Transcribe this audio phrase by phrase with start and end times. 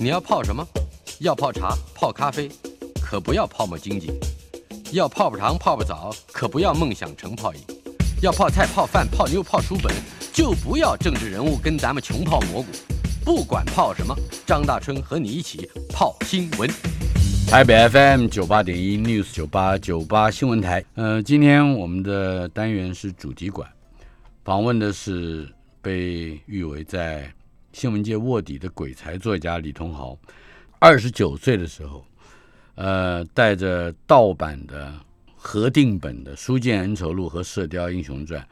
[0.00, 0.64] 你要泡什么？
[1.18, 2.48] 要泡茶、泡咖啡，
[3.02, 4.12] 可不要泡沫经济；
[4.92, 7.60] 要泡泡糖、泡泡澡，可不要梦想成泡影；
[8.22, 9.92] 要泡菜、泡饭、泡妞、泡书本，
[10.32, 12.68] 就不要政治人物跟咱们穷泡蘑菇。
[13.24, 14.14] 不管泡什么，
[14.46, 16.70] 张大春和你一起泡新闻。
[17.48, 20.84] 台北 FM 九八点一 News 九八九八新闻台。
[20.94, 23.68] 呃，今天我们的单元是主题馆，
[24.44, 25.52] 访问的是
[25.82, 27.28] 被誉为在
[27.78, 30.18] 新闻界卧底的鬼才作家李同豪。
[30.80, 32.04] 二十九岁的时候，
[32.74, 34.92] 呃，带着盗版的
[35.36, 38.42] 核定本的《书剑恩仇录》和《射雕英雄传》，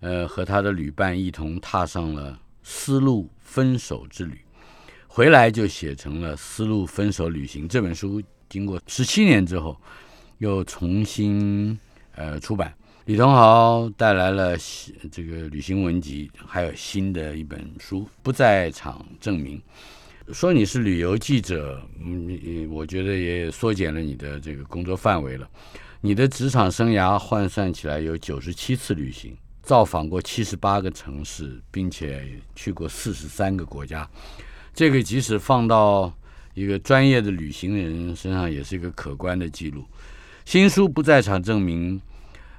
[0.00, 4.40] 呃，和他的旅伴一同踏上了丝路分手之旅。
[5.06, 9.78] 回来就写成了《丝路分手旅行》这本书，经过十七年之后，
[10.38, 11.78] 又重新
[12.14, 12.74] 呃出版。
[13.06, 14.56] 李同豪带来了
[15.12, 19.60] 这个旅行文集，还有新的一本书《不在场证明》。
[20.32, 25.46] 说你是旅游记者，嗯，我觉得也缩减了你的这个工作范围了。
[26.00, 32.26] 你的职场生涯换算起来有九十七次旅行，造访过七十八个城市，并且
[32.56, 34.08] 去过四十三个国家。
[34.72, 36.10] 这个即使放到
[36.54, 39.84] 一个专业的旅行人身上，也是一个可观的记录。
[40.46, 42.00] 新书不在场证明。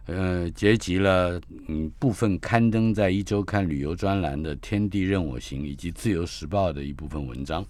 [0.05, 7.65] 呃，结集了嗯部分刊登在一周刊旅游专栏的《天地任我行》，以及《自由时报》的一部分文章，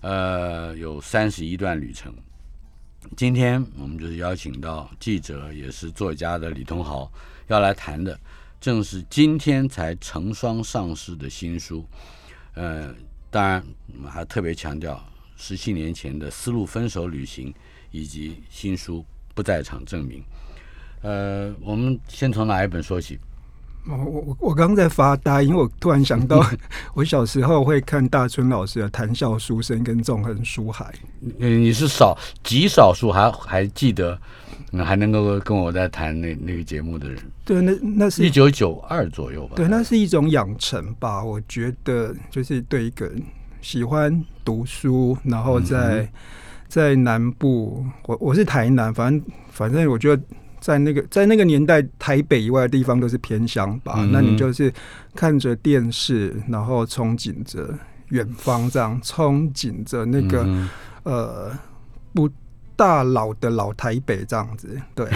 [0.00, 2.12] 呃，有三十一段旅程。
[3.16, 7.12] 今天我们就是邀请到记者，也是作家的李同豪，
[7.48, 8.18] 要来谈的，
[8.58, 11.84] 正是今天才成双上市的新书。
[12.54, 12.94] 呃，
[13.30, 13.62] 当然
[13.94, 15.04] 我们还特别强调
[15.36, 17.52] 十七年前的丝路分手旅行，
[17.90, 20.22] 以及新书不在场证明。
[21.02, 23.18] 呃，我们先从哪一本说起？
[23.84, 26.40] 我我我我刚刚在发呆，因为我突然想到，
[26.94, 30.84] 我小时候会看大春老师的《谈笑书生》跟《纵横书海》。
[31.40, 34.16] 嗯，你是少极少数还还记得，
[34.84, 37.18] 还能够跟我在谈那那个节目的人？
[37.44, 39.54] 对，那那是一九九二左右吧？
[39.56, 41.20] 对，那是一种养成吧。
[41.24, 43.10] 我觉得就是对一个
[43.60, 46.08] 喜欢读书，然后在
[46.68, 49.20] 在南部，我我是台南，反正
[49.50, 50.22] 反正我觉得。
[50.62, 54.06] 在那个在那个年代，台北以外的地方都是偏乡吧？
[54.12, 54.72] 那你就是
[55.12, 57.76] 看着电视，然后憧憬着
[58.10, 60.46] 远方，这样憧憬着那个
[61.02, 61.50] 呃
[62.14, 62.30] 不
[62.76, 64.80] 大老的老台北这样子。
[64.94, 65.08] 对，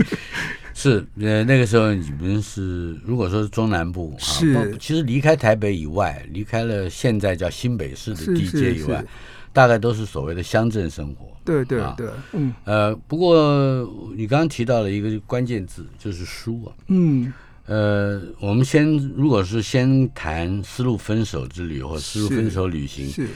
[0.72, 9.04] 是呃那个时候你们是如果说是中南部，是其实离开台北以外，离开了现在叫新北市的地界以外。
[9.52, 13.34] 大概都是所谓的乡镇生活，对对对，嗯，呃，不过
[14.16, 17.32] 你刚刚提到了一个关键字，就是书啊，嗯，
[17.66, 23.28] 呃，我们先如果是先谈丝路分手之旅或丝路分手旅行，是，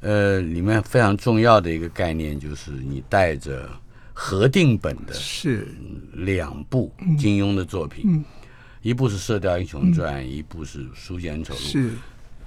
[0.00, 3.68] 呃，里面非常重要的一个概念就是你带着
[4.12, 5.66] 核定本的，是。
[6.14, 8.22] 两部金庸的作品，
[8.82, 11.90] 一部是《射雕英雄传》，一部是《书剑恩仇录》，是。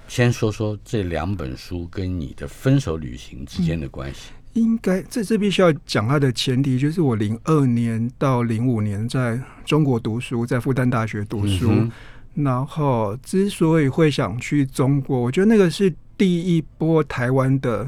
[0.07, 4.31] 先说说这两本书跟你的分手旅行之间的关系。
[4.53, 11.69] 应该这这必须要讲它的前提，就是我零二年到零五年在中国读书，在复旦大学读书。
[12.35, 17.85] 然后之所以会想去中国，我觉得那个是第一波台湾的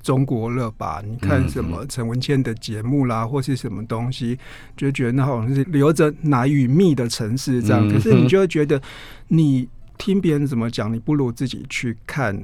[0.00, 1.02] 中国热吧。
[1.04, 4.38] 你看什么陈文茜的节目啦，或是什么东西，
[4.76, 7.88] 就觉得那好像是留着奶与蜜的城市这样。
[7.88, 8.80] 可是你就会觉得
[9.26, 9.68] 你。
[9.98, 12.36] 听别人怎么讲，你不如自己去看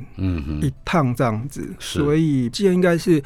[0.61, 1.67] 一趟这样子。
[1.79, 3.23] 所以，既然应该是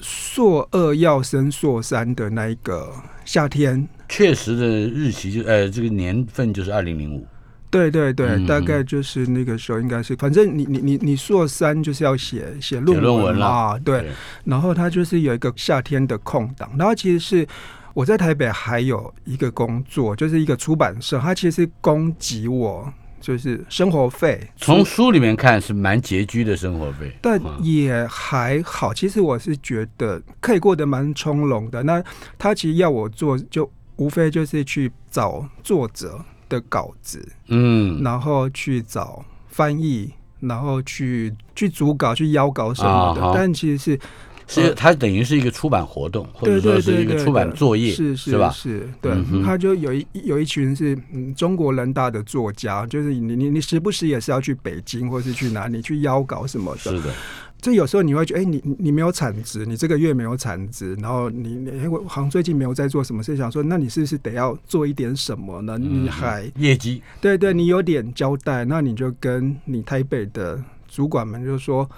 [0.00, 2.92] 硕二要升硕三的那一个
[3.24, 7.26] 夏天，确实的日期就呃，这个年份就是二零零五。
[7.70, 14.10] 对对对，大概就是那个时候，应该是反正你你你你硕三就是要写写论文啦，对。
[14.44, 17.46] 然后他就是有一个夏天的空档，然后其实是
[17.92, 22.92] 我在台北还有一个工作，就是一个出版社，他其实供给我。
[23.24, 28.92] 就是生活费，从书里面看是蛮拮据的生活费，但也还好。
[28.92, 31.82] 其实我是觉得可以过得蛮从容的。
[31.84, 32.04] 那
[32.36, 43.32] 他其实要我做，就无非就是去找作者的稿子，嗯，然后去找翻译，然后去去组稿、去邀稿什么的。
[43.34, 43.98] 但其实是。
[44.46, 48.50] 是它等于是一个出版活动，或者说是一个出版作业，是是吧？
[48.50, 49.12] 是，对。
[49.42, 56.78] 他就有一有一群是嗯中国人大的作家，就是你你你时不时也是要去北京或是去哪里去邀稿什么的。
[56.78, 57.14] 是的，
[57.60, 65.78] 这有时候你会觉得，哎，你你没有产值，你这个月没有产值，然后你你我好像最近没有在做什么事，想说，那你是不是得要做一点什么呢？
[65.78, 67.02] 你还业绩？
[67.20, 71.88] 对对，你有点交代，那你就跟你台北的主管们就说。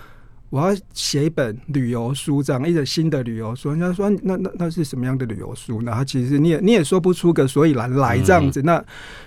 [0.51, 3.71] 我要写一本旅游书，这样一本新的旅游书。
[3.71, 6.05] 人家说那那那是什么样的旅游书呢？
[6.05, 8.63] 其实你也你也说不出个所以然来这样子。
[8.63, 8.85] 那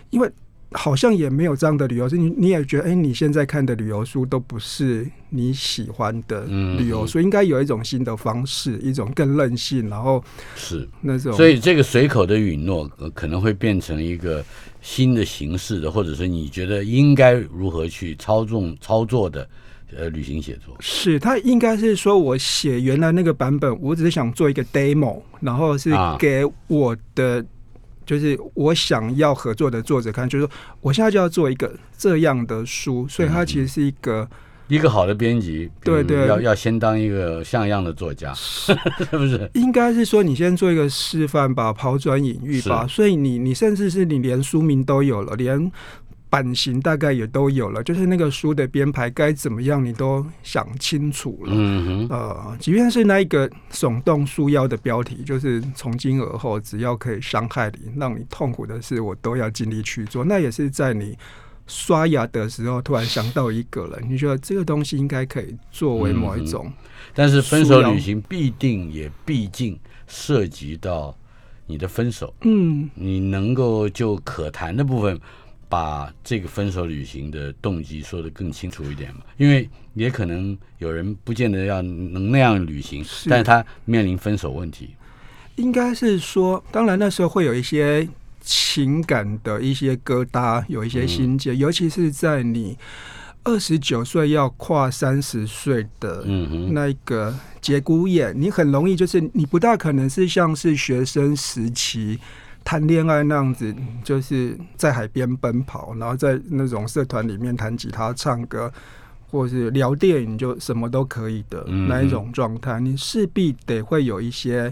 [0.10, 0.30] 因为。
[0.74, 6.46] 好像也没有这样的旅游书，你你也觉得，哎，你现在看的旅游书都不是你喜欢的
[6.78, 10.24] 旅游书，应该有一种新的方式，一种更任性，然后
[10.56, 11.34] 是那种。
[11.34, 14.46] 所以这个随口的允诺可能会变成一个
[14.80, 19.50] 新的形式的，或者是你觉得应该如何去操纵操作的
[19.98, 20.76] 呃旅行写作。
[20.80, 27.46] 是他应该是说我写原来那个版本，我只是想做一个 demo，然后是给我的。
[28.06, 30.52] 就是我想要合作的作者看，就是说
[30.82, 34.28] 我现在就要做一个这样的书，所以它其实是一个
[34.68, 38.74] 一个好的编辑，对对，要要先当一个像样的作家， 是
[39.12, 39.48] 不是？
[39.54, 45.72] 应该是说你先做一个示范吧，抛砖引玉吧，所以你你甚至是你连书名都有了，连。
[46.30, 51.52] 版型大概也都有了，就是那个书的编排该怎么样，你都想清楚了。
[51.56, 60.24] 嗯哼，呃，即便是那一个耸动书腰的标题，就是从今而后，只要可以伤害你、让你痛苦的事，我都要尽力去做。
[60.24, 61.18] 那也是在你
[61.66, 66.72] 刷牙的时候突然想到一个人，你觉得这个东西应该可以作为某一种。
[67.16, 71.18] 但是分手旅行必定也毕竟涉及到
[71.66, 72.32] 你的分手。
[72.42, 75.20] 嗯，你能够就可谈的部分。
[75.70, 79.22] 把这个分手旅行的动机说的更清楚一点嘛？
[79.38, 84.90] 因为也可能有人不见得要能那样旅行，但是他面临分手问题。
[85.58, 88.08] 应该是说，当然那时候会有一些
[88.42, 92.76] 情感的一些疙瘩，有一些心结，尤其是在你
[93.44, 96.24] 二十九岁要跨三十岁的
[96.72, 102.18] 那个节骨眼，你很容易就是你不大可能是像是学生时期。
[102.70, 108.72] 谈恋爱那样子，就是在海边奔跑，然后在那种社团里面弹吉他、唱歌，
[109.28, 112.80] 或是聊电影，就什么都可以的那一种状态。
[112.80, 114.72] 你势必得会有一些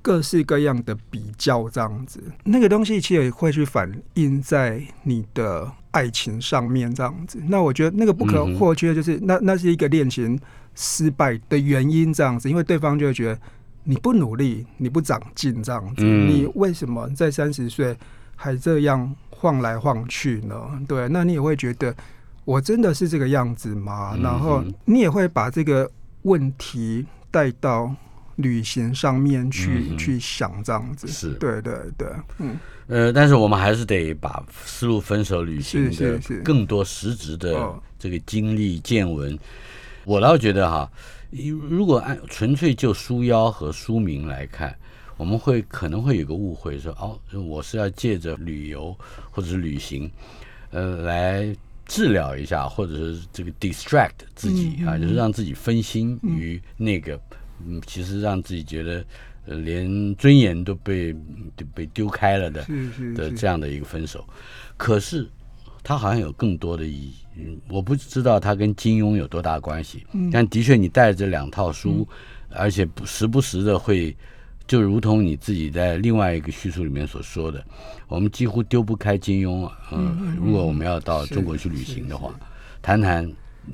[0.00, 7.42] 各式各样的比较，这样子，那个东西其实也会去反映在你的爱情上面，这样子。
[7.48, 10.38] 那我觉得那个不可或缺，就是那那是一个恋情
[10.76, 13.40] 失败的原因，这样子，因为对方就会觉得。
[13.84, 17.94] 你不努力，你不长进，这样子，你为什么在三十岁
[18.34, 20.56] 还这样晃来晃去呢？
[20.88, 21.94] 对，那你也会觉得
[22.46, 24.18] 我真的是这个样子吗？
[24.22, 25.90] 然后你也会把这个
[26.22, 27.94] 问题带到
[28.36, 31.30] 旅行上面去去想，这样子，是。
[31.34, 32.08] 对对对，
[32.38, 39.38] 嗯，呃，但是我们还是得把丝路分手旅行的更多实质的这个经历见闻，
[40.04, 40.90] 我倒觉得哈。
[41.68, 44.76] 如果按纯粹就书腰和书名来看，
[45.16, 48.96] 我们会可能会有个误会，说哦，我是要借着旅游
[49.30, 50.10] 或者是旅行，
[50.70, 57.20] 呃，来治疗一下，或者是这个 distract 自己啊，就是让自己分心于那个，
[57.66, 59.04] 嗯，其实让自己觉得
[59.46, 61.14] 呃，连尊严都被
[61.74, 62.64] 被丢开了的
[63.14, 64.24] 的这样的一个分手，
[64.76, 65.28] 可是。
[65.84, 72.08] 它好像有更多的意义，嗯，我不知道它跟金庸有多大关系，但的确你带着两套书，
[72.48, 74.16] 而且不时不时的会，
[74.66, 77.62] 就如同你自己在另外一个叙述里面所说的，
[78.08, 82.34] 我们几乎丢不开金庸啊，嗯，如果我们要到中国去旅行的话，
[82.82, 83.30] 谈谈。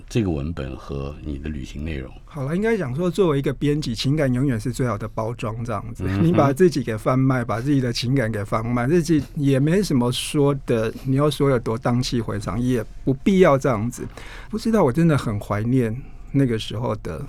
[0.08, 6.04] 这个文本和你的旅行内容，好了，应该讲说，作为一个编辑，情感永远是最好的包装，这样子。
[6.20, 10.92] 你把自己给贩卖，把自己的情感给贩卖，自己也没什么说的。
[11.04, 14.06] 你要说有多荡气回肠，也不必要这样子。
[14.48, 15.96] 不知道，我真的很怀念
[16.32, 17.24] 那个时候的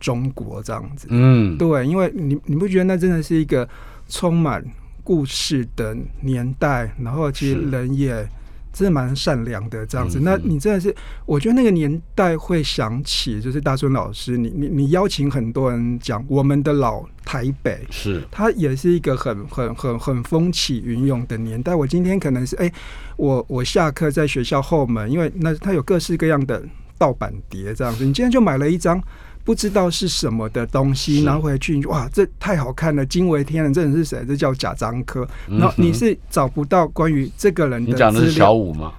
[0.00, 1.06] 中国，这样子。
[1.10, 3.68] 嗯，对，因为你你不觉得那真的是一个
[4.08, 4.64] 充满
[5.02, 8.28] 故事的年代，然后其实人也。
[8.74, 21.74] 真的蛮善良的这样子，那你真的是，我觉得那个年代会想起，就是大孙老师，你你你邀请很多人讲我们的老台北，是它也是一个很很很很风起云涌的年代。
[21.74, 22.70] 我今天可能是哎，
[23.16, 26.62] 我我下课在学校后门，因为那它有各式各样的
[26.98, 29.00] 盗版碟这样子，你今天就买了一张。
[29.44, 34.24] 不知道是什么的东西，拿回去哇，这太好看了，惊为天人，这人是谁？
[34.26, 35.28] 这叫贾樟柯。
[35.46, 38.94] 然后你是找不到关于这个人的你讲的是小五吗？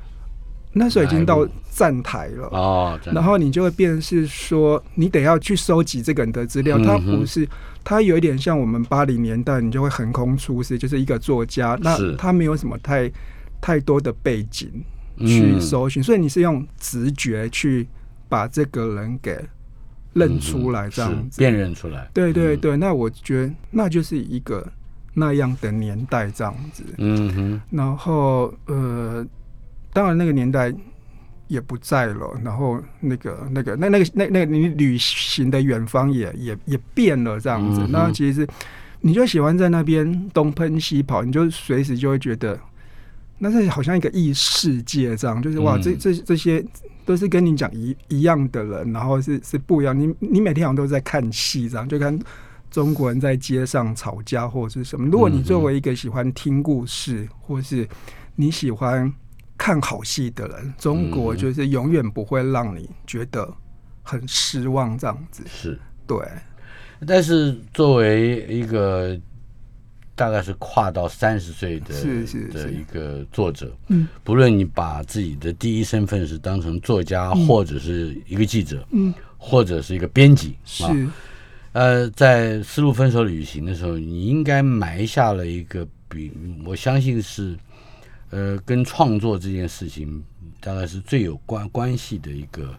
[0.72, 3.00] 那时候已经到站台了哦。
[3.06, 6.78] 然后你就会变是说，你得要去收集这个人的资料。
[6.78, 7.48] 他不是，
[7.84, 11.76] 他有一点像我们八零年代，你就会横空出世，就是一个作家。
[11.82, 13.12] 那他没有什么太
[13.60, 14.70] 太多的背景
[15.22, 17.88] 去搜寻，所以你是用直觉去
[18.30, 19.44] 把这个人给。
[20.16, 24.66] 认出来这样子，辨认出来，对对对，那我觉得那就是一个
[25.14, 26.84] 那样的年代这样子。
[26.98, 29.26] 嗯哼，然后呃，
[29.92, 30.74] 当然那个年代
[31.48, 38.48] 也不在了，然后那个那个那那个那那个你旅行的远方也也也变了这样子，那其实
[39.02, 42.58] 你就喜欢在那边东奔西跑，你就随时就会觉得，
[43.38, 46.64] 那是好像一个异世界这样，就是哇，这这这些
[47.06, 52.18] 都是跟你讲一一样的人，然后是是不一样，你你每天好像都在看戏这样，就看
[52.70, 55.08] 中国人在街上吵架或者是什么。
[55.08, 57.88] 如果你作为一个喜欢听故事，或是
[58.36, 59.14] 你喜欢。
[59.58, 63.50] 看好戏的人，中国就是永远不会让你觉得
[64.04, 65.44] 很失望这样子。
[65.48, 66.18] 是，对。
[67.08, 69.18] 但是作为一个
[70.16, 71.94] 大概是跨到三十岁的
[72.52, 80.84] 的一个作者，嗯，不论你把自己的第一身份是当成作家，或者是一个记者，嗯，或者是一个编辑，是。
[81.74, 86.32] 呃，在丝路分手旅行的时候，你应该埋下了一个比
[86.66, 87.56] 我相信是。
[88.32, 90.22] 呃，跟创作这件事情
[90.60, 92.76] 大概是最有关关系的一个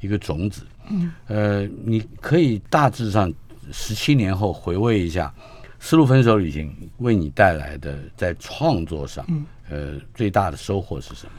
[0.00, 0.62] 一个种子。
[0.88, 3.32] 嗯，呃，你可以大致上
[3.70, 5.32] 十七年后回味一下
[5.80, 6.68] 《丝路分手旅行》
[6.98, 9.24] 为你带来的在创作上，
[9.68, 11.32] 呃，最大的收获是什么？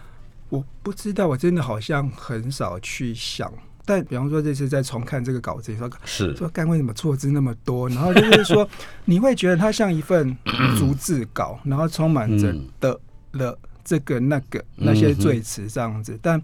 [0.49, 3.51] 我不知道，我真的好像很少去想。
[3.85, 7.89] 但比方说这次在重看这个稿子，说是说干为什么错字那么多？
[7.89, 8.67] 然后就是说
[9.05, 10.35] 你会觉得它像一份
[10.77, 12.99] 逐字稿，然后充满着的。
[13.33, 13.55] 了
[13.85, 16.41] 这个那个那些罪词这样子，但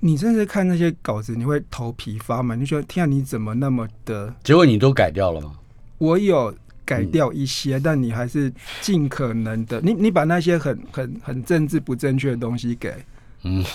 [0.00, 2.54] 你真是看那些稿子，你会头皮发麻。
[2.54, 4.30] 你觉得天啊，你怎么那么的？
[4.44, 5.54] 结果你都改掉了吗？
[5.96, 6.54] 我有
[6.90, 12.92] 改掉一些，但你还是尽可能的，你你把那些很很很政治不正确的东西给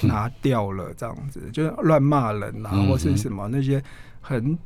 [0.01, 3.81] 拿掉了，这样子就是乱骂人啊，或是什么那些
[4.19, 4.57] 很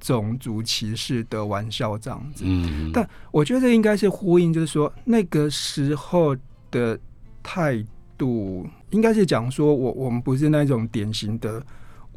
[0.00, 2.44] 种族歧视的玩笑这样子。
[2.46, 6.34] 嗯，但我觉得这应该是呼应，就是说那个时候
[6.70, 6.98] 的。
[7.40, 7.82] 态
[8.18, 11.62] 度应该是讲说，我我们不是那种典型的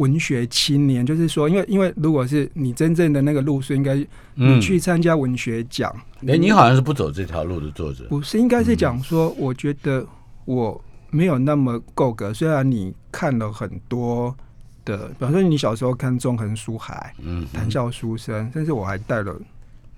[0.02, 3.96] 文学青年，就是说，因为因为如果是你真正的那个路数，应该
[4.34, 5.94] 你去参加文学奖。
[6.28, 8.40] 哎，你好像是不走这条路的作者，不是？
[8.40, 10.06] 应该是讲说，我觉得
[10.46, 12.34] 我没有那么够格。
[12.34, 14.36] 虽然你看了很多
[14.84, 19.40] 的，比方说你小时候看《纵横书海》，嗯，谈笑书生，但是我还带了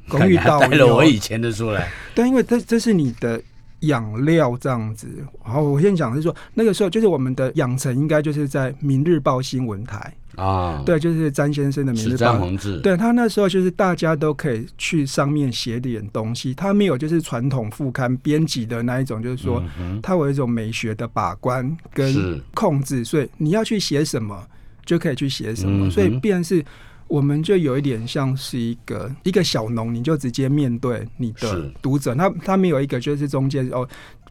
[0.09, 1.89] 公寓到带了我以前的书来。
[2.13, 3.41] 但因为这这是你的。
[3.87, 5.07] 养料这样子，
[5.41, 10.13] 好，我先讲是说，那个时候就是我们的养成应该就是在《明日报》新闻台。
[10.35, 12.39] 啊，对，就是詹先生的《明日报》，
[12.81, 19.63] 对他那时候就是大家都可以去上面写点东西，他没有就是传统副刊编辑的那一种，就是说
[20.01, 24.43] 他有一种美学的把关跟控制，所以你要去写什么
[24.83, 26.65] 就可以去写什么，所以便是。
[27.07, 33.87] 我们就有一点像是一个一个小农，你就直接面对你的读者，他他没有一个就是中间哦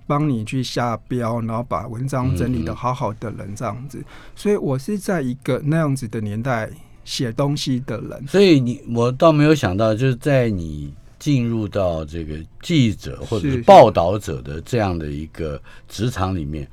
[0.06, 4.02] 帮你去下标，然后把文章整理的好好的人这样子。
[4.34, 6.68] 所以我是在一个那样子的年代
[7.04, 8.26] 写东西的人。
[8.26, 16.66] 所以你我倒没有想到，就是在你进入到这个记者或者是报道者的这样的一个职场里面。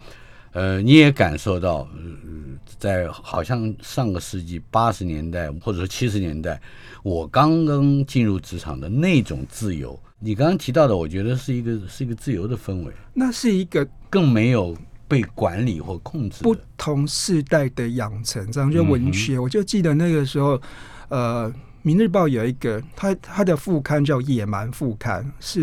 [0.52, 1.88] 呃，你也感受到，
[2.78, 6.60] 在好像上个世纪八十年代或者说七十年代，
[7.04, 10.00] 我刚刚进入职场的那种自由。
[10.20, 12.94] 你刚刚提到的，我觉得是一个是一个自由的氛围。
[13.14, 14.76] 那是一个更没有
[15.08, 16.44] 被管理或控制。
[16.44, 17.88] 不同世代的。
[17.90, 19.40] 养成，这样就文学。
[19.40, 20.62] 我就记得那个时候，
[21.08, 21.50] 呃，
[21.84, 23.56] 《明日报》有一个，它它的。
[23.56, 25.62] 副刊叫《野蛮副刊》，是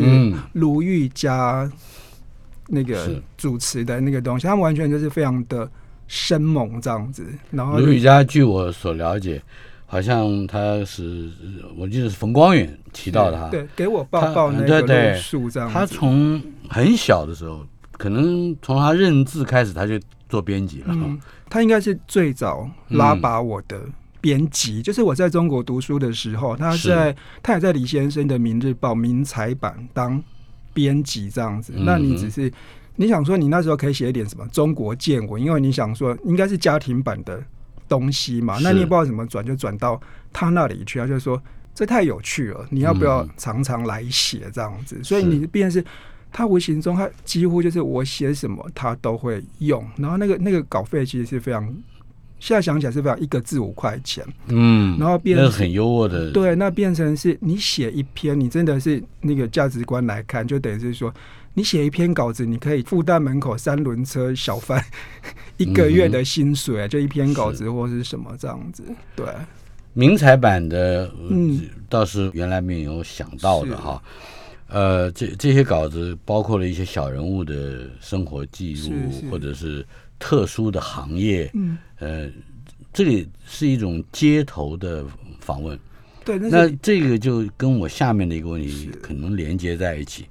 [0.52, 1.71] 卢玉佳。
[2.68, 5.70] 那个主持的那个东西，他们完全就是非常的
[6.08, 7.25] 生猛这样子。
[7.50, 9.40] 然后卢宇佳，据我所了解，
[9.87, 11.30] 好像他是，
[11.76, 15.70] 我记得是冯光远提到他，对，给我报报那个路数这样。
[15.70, 20.87] 他从很小的时候，可能从他认字开始，他就做编辑了。
[20.88, 23.80] 嗯，他应该是最早拉拔我的
[24.20, 30.20] 编辑，就是我在中国读书的时候，他在他也在李先生的《明日报》明彩版当。
[30.76, 32.52] 编辑这样子，那你只是
[32.97, 37.42] 你想说，你那时候可以写一点什么中国见闻，因为你想说应该是家庭版的
[37.88, 39.99] 东西嘛，那你也不知道怎么转，就转到
[40.35, 41.42] 他那里去他，就是说
[41.75, 45.02] 这太有趣了，你要不要常常来写这样子？
[45.02, 45.83] 所以你必然是
[46.30, 51.75] 他无形中，他几乎就是我写什么他都会用，然后那个那个稿费其实是非常。
[52.38, 61.12] 现在想起来是非常一个字五块钱，嗯，然后变成很优渥的，对，那变成是你写一篇，你真的是那个价值观来看，就等于是说，
[61.55, 64.85] 你写一篇稿子，你可以负担门口三轮车小贩
[65.57, 68.85] 一个月的薪水，就一篇稿子或是什么这样子，
[69.16, 69.26] 对。
[69.95, 74.02] 明彩版的，嗯，倒是原来没有想到的哈，
[74.69, 79.85] 呃，这这些稿子包括了一些小人物的生活记录，或者是。
[80.18, 82.30] 特殊的行业，嗯，呃，
[82.92, 85.04] 这里是一种街头的
[85.40, 85.78] 访问。
[86.25, 90.26] 对，那这个就跟我下面的一个问题可能连接在一起。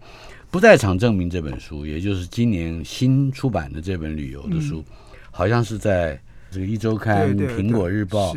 [0.51, 4.83] 不在场证明这本书，也就是今年新出版的这本旅游的书，
[5.29, 6.17] 好像是在
[6.49, 8.33] 这个一周刊、苹果日报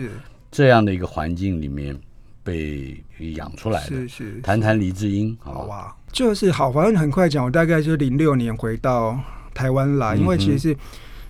[0.50, 1.96] 这样的一个环境里面
[2.42, 3.00] 被
[3.34, 3.96] 养出来的。
[3.96, 5.96] 是是，谈谈黎智英，好吧？
[6.10, 9.16] 就是好，反正很快讲，我大概就零六年回到
[9.54, 10.76] 台湾来，因为其实是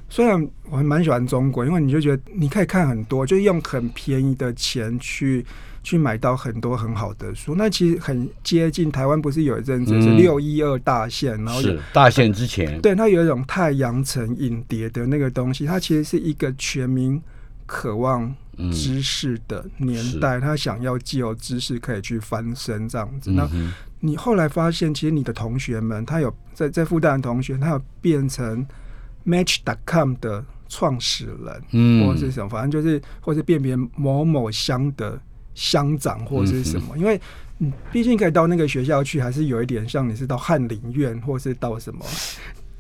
[0.09, 5.45] 虽然我还蛮喜欢中国，因为你就觉得你可以看很多，就用很便宜的钱去。
[5.85, 17.19] 去买到很多很好的书，那其实很接近台湾，不是有一阵子是六一二大限，然后是大限之前，对它有一种太阳城影碟的那个东西，它其实是一个全民
[17.65, 18.35] 渴望
[18.71, 23.31] 知识的年代，他想要既有知识可以去翻身这样子。
[23.31, 23.49] 那
[24.01, 28.67] 你后来发现，其实你的同学们，他有在在复旦的同学，他有变成
[29.25, 35.21] Match.com 的创始人，嗯，或者是什么，反正就是或者辨别某某乡的。
[35.55, 36.97] 乡长或者是什么？
[36.97, 37.21] 因为
[37.57, 42.05] 你毕竟可以到那个学校去，还是有一点像你是到翰林院，或是到什么，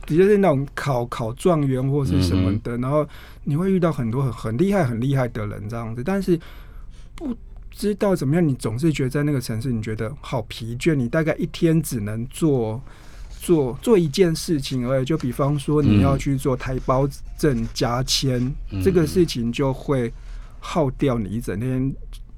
[0.06, 2.78] 直接是那种考考状元或是什么的。
[2.78, 3.04] 然后
[3.42, 6.38] 你会遇到很多很很厉害、很厉害的人这样子，但是
[7.16, 7.36] 不
[7.72, 10.94] 知道怎么样，你总是觉得在那个城市，你觉得好疲倦。
[10.94, 12.80] 你大概一天只能做
[13.40, 15.04] 做做一件事情而已。
[15.04, 18.52] 就比方说，你要去做台胞证加签，
[18.82, 20.12] 这个事情就会
[20.60, 21.94] 耗掉你一整天。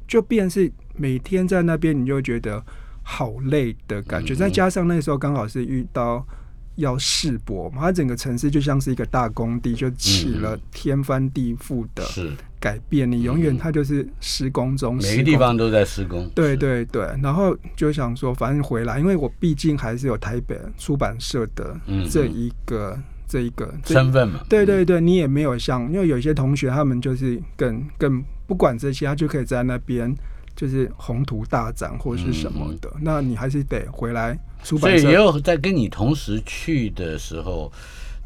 [0.07, 2.63] 就变是每天在那边，你就觉得
[3.03, 4.35] 好累的感觉。
[4.35, 6.27] 再加上那时候刚好是遇到
[6.75, 12.05] 要世博嘛，它整个城市就像是一个大工地，就起了天翻地覆的
[12.61, 13.11] 改变。
[13.11, 16.31] 你永远它就是施工中，每个地方都在施工。
[16.35, 21.75] 对对对，然后就想说，反正回来，因为我毕竟还是有台北出版社的
[22.09, 24.45] 这一个这一个身份嘛。
[24.49, 28.23] 对对对，你也没有像，因为有些同学他们就是更更。
[28.47, 30.13] 不管这些，他就可以在那边
[30.57, 32.93] 就是宏图大展或者是什么的。
[33.01, 34.99] 那你还是得回来出版社。
[34.99, 37.71] 所以也有在跟你同时去的时候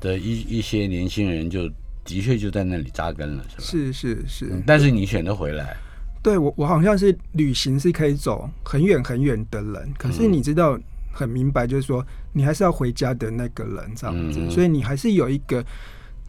[0.00, 1.70] 的一一些年轻人，就
[2.04, 3.62] 的确就在那里扎根了，是吧？
[3.62, 4.62] 是是是。
[4.66, 5.76] 但是你选择回来，
[6.22, 10.78] 对我我好像是旅行是可以走很远很远的人，可是你知道
[11.12, 14.50] 很明白，就是说你还是要回家的那个人这样子。
[14.50, 15.64] 所以你还是有一个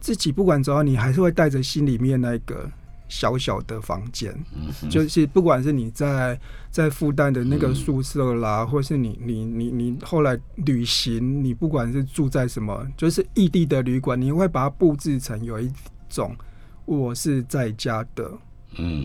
[0.00, 2.70] 自己不管走到，你还是会带着心里面那个。
[3.08, 4.34] 小小的房间，
[4.90, 6.38] 就是不管是你在
[6.70, 15.70] 在复旦的那个宿舍啦，或是你你你你后来旅行，你不管是住在什么，就是异地的旅馆，你会把它布置成有一
[16.08, 16.34] 种
[16.84, 18.30] 我是在家的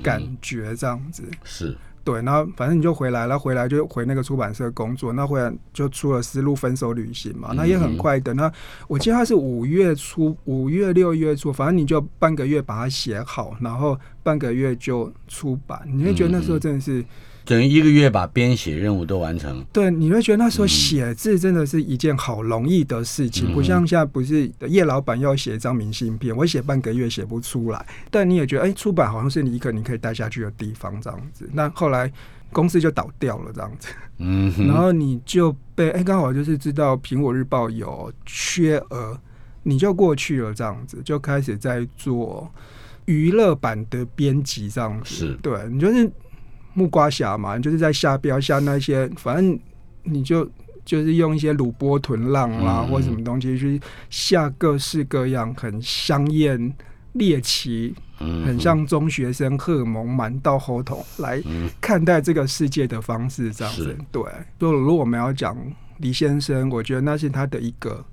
[0.04, 1.24] 感觉，这样子。
[1.44, 1.78] 是。
[2.04, 5.14] 对，然后反正你就回来了，回来就回那个出版社工作。
[5.14, 8.34] 那回来就出了《丝路分手旅行》嘛，那也很快的。
[8.34, 8.52] 那
[8.88, 15.82] 我记得他是五月初、五月六月初，反正你就半个月把它写好，然后半个月就出版。
[15.86, 17.04] 你会觉得那时候真的是。
[17.44, 19.66] 等于一个月把编写任务都完成。
[19.74, 27.86] 对，你会觉得那时候写字真的是一件好容易的事情，不像现在不是叶老板要写一张明信片，我写半个月写不出来。
[28.10, 31.50] 但你也觉得，哎，出版好像是你一个你可以待下去的地方，这样子。
[31.52, 32.12] 那后来
[32.52, 33.88] 公司就倒掉了，这样子。
[34.20, 34.54] 嗯。
[34.68, 39.20] 然后你就被哎，刚好就是知道苹果日报有缺额，
[39.64, 42.50] 你就过去了，这样子就开始在做
[43.06, 45.16] 娱乐版的编辑，这样子。
[45.16, 45.34] 是。
[45.42, 46.10] 对你就是。
[46.74, 49.60] 木瓜侠嘛，就是在下标下那些，反正
[50.04, 50.50] 你就
[50.86, 53.80] 就是用一些鲁波豚浪啦，或什么东西去
[54.10, 56.74] 下各式各样很香艳
[57.14, 61.42] 猎奇，很像中学生荷尔蒙满到喉头来
[61.82, 63.98] 看待这个世界的方式，这样子。
[64.12, 64.24] 对，
[64.58, 65.58] 就如果我们要讲
[65.98, 68.04] 李先生，我觉得那是他的一个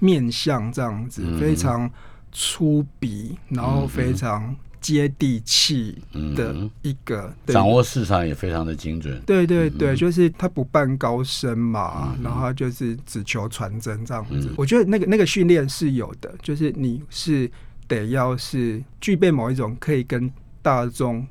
[0.00, 1.90] 面相，这样子非常
[2.32, 4.56] 粗鄙，然后非常。
[4.80, 5.96] 接地气
[6.36, 9.20] 的一个，掌握市场也非常的精准。
[9.26, 14.50] 对对对，就是他不扮高深嘛，然后就是只求传真这样子。
[14.56, 17.50] 我觉得那个那个训练是有的，就是你是
[17.86, 20.30] 得要是具备某一种可以跟
[20.62, 21.26] 大众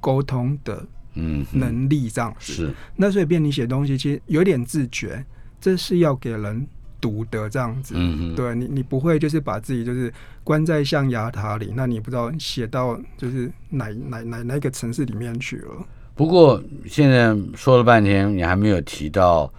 [0.00, 2.52] 沟通的嗯能力这样子。
[2.52, 5.24] 是，那所以便你写东西其实有点自觉，
[5.60, 6.66] 这是要给人。
[7.00, 15.86] 读的这样子，嗯对你，你不会就是把自己就是关在象牙塔里，那你不知道写到就是哪哪哪哪个城市里面去了。
[16.14, 19.52] 不过现在说了半天，你还没有提到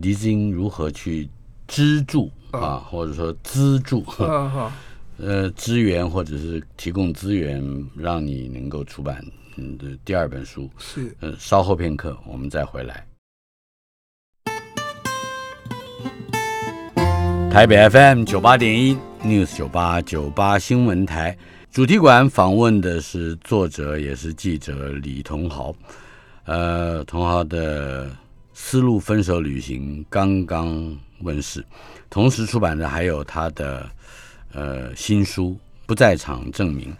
[0.00, 1.28] 黎智英如何去
[1.66, 4.04] 资助啊，或者说资助，
[5.18, 7.60] 呃，资源或者是提供资源，
[7.96, 9.24] 让你能够出版
[9.56, 10.70] 嗯的第二本书。
[10.78, 13.04] 是，呃，稍后片刻我们再回来。
[17.56, 21.34] 台北 FM 九八点一 News 九八九八新闻台
[21.72, 25.74] 主题馆访问的是作者也是记者李同豪。
[26.44, 28.04] 呃，同豪的
[28.52, 31.64] 《丝路分手旅行》刚刚问世，
[32.10, 33.88] 同时出版的还有他的
[34.52, 35.52] 呃新书
[35.86, 36.94] 《不在场证明》。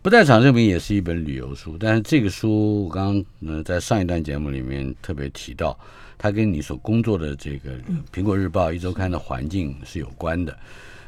[0.00, 5.78] 不在场证明也是一本旅游书，但是这个书我刚刚呃在上一段节目里面特别提到，
[6.16, 7.72] 它跟你所工作的这个
[8.12, 10.56] 《苹果日报》一周刊的环境是有关的。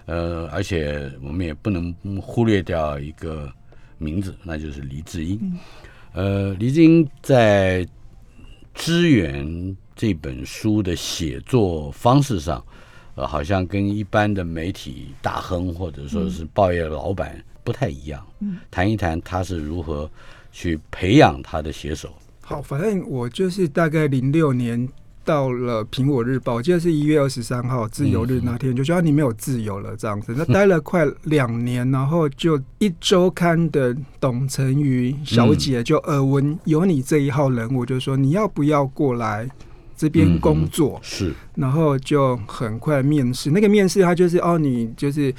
[0.06, 3.50] 呃，而且我们也不能忽略掉一个
[3.96, 5.40] 名字，那就是黎智英。
[6.12, 7.86] 呃，黎智英在
[8.74, 12.64] 支援这本书的写作方式上，
[13.14, 18.24] 呃，好像跟一般的媒体大亨或者说是报业老板不太一样。
[18.40, 20.10] 嗯，谈一谈他是如何
[20.52, 22.10] 去培养他的写手。
[22.40, 24.88] 好，反正我就是大概零六年。
[25.22, 30.34] 到了苹果日报，我记得是一月二十三号自由日那天，就觉得你没有自由了这样子。
[30.36, 39.48] 那待了快两年，然后就一周刊的董成瑜小姐就耳闻有你这一号人物，就说你要不要过来
[39.94, 40.98] 这边工作？
[41.02, 43.50] 是，然后就很快面试。
[43.50, 45.32] 那个面试他就是哦，你就是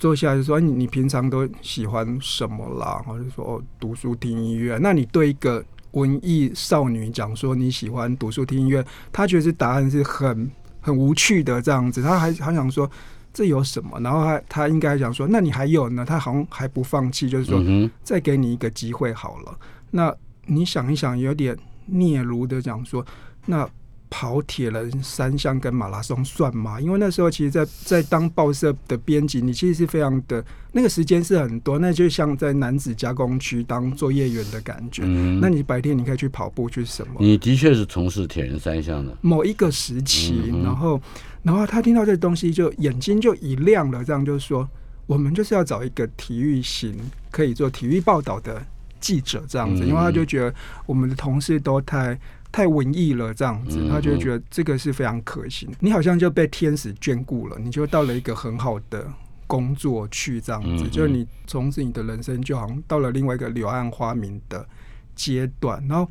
[0.00, 3.02] 坐下来就说你你平常都喜欢什么啦？
[3.04, 4.78] 然后就说哦，读书听音乐。
[4.80, 8.82] 那你对一个文艺少女讲说你喜欢读书听音乐，
[9.12, 12.90] 她觉得这答案是很很无趣的这样子，她还还想说
[13.30, 14.00] 这有什么？
[14.00, 16.02] 然后她她应该想说，那你还有呢？
[16.02, 17.62] 她好像还不放弃，就是说
[18.02, 19.54] 再给你一个机会好了。
[19.90, 20.12] 那
[20.46, 21.54] 你想一想，有点
[21.86, 23.04] 嗫嚅的讲说
[23.44, 23.68] 那。
[24.10, 26.80] 跑铁人三项跟马拉松算吗？
[26.80, 35.04] 因为那时候其实，在在当报社的编辑，你其实是非常的那个时间是很多，那就像在男子加工区当作业员的感觉。
[35.40, 37.14] 那你白天你可以去跑步去什么？
[37.20, 41.00] 你的确是从事铁人三项的某一个时期，然后
[41.44, 44.68] 然后他听到这东西就眼睛就一亮了，这样就是说，
[45.06, 46.94] 我们就是要找一个体育型
[47.30, 48.60] 可以做体育报道的
[48.98, 50.52] 记者这样子，因为他就觉得
[50.84, 52.18] 我们的同事都太。
[52.52, 55.68] 太文艺了，这样子，他就觉得这个是非常可行。
[55.78, 59.06] 你好像就被天使眷顾了，你就到了一个很好的
[59.46, 64.66] 工作去，这样子，就是你从此你的人生就好像到了另外一个柳暗花明的
[65.14, 65.80] 阶段。
[65.88, 66.10] 然后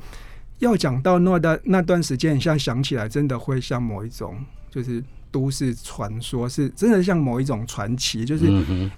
[0.60, 4.38] 要讲到那段那段时间，你现在想起来，真的会像某一种
[4.69, 8.23] 就是都市传说，是真的像某一种传奇。
[8.23, 8.45] 就是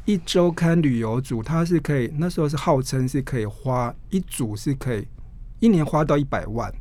[0.05, 5.07] 一周刊旅游组，它是可以那时候是号称是可以花一组是可以
[5.59, 6.71] 一年花到一百万。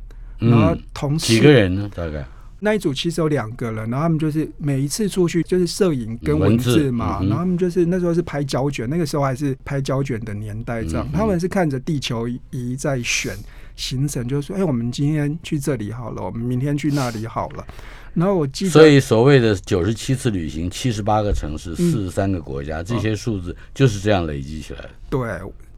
[0.41, 1.89] 然后同时几个人呢？
[1.95, 2.25] 大概
[2.63, 13.35] 那一组其实有两个人，然后他们就是每一次出去就是摄影跟文字嘛，然后他们就是那时候是拍胶卷，那个时候还是拍胶卷的年代，这样他们是看着地球仪在选
[13.75, 17.65] 行程，就是说，哎，我们今天去这里好了，我们明天去那里好了。
[18.13, 24.89] 然后我记得，所以所谓的九十七次旅行，七十八个城市，四十三个国家，这些数字就是这样累积起来的。
[25.09, 25.19] 对。